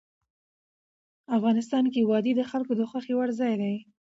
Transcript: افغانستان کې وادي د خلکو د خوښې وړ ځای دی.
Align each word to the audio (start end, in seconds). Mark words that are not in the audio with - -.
افغانستان 1.37 1.83
کې 1.93 2.07
وادي 2.09 2.33
د 2.35 2.41
خلکو 2.51 2.71
د 2.79 2.81
خوښې 2.89 3.13
وړ 3.15 3.29
ځای 3.39 3.53
دی. 3.61 3.75